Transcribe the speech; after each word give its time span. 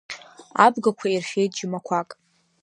Абгақәа 0.65 1.07
ирфеит 1.09 1.51
џьмақәак. 1.57 2.09